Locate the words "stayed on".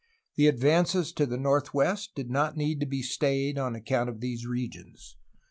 3.03-3.75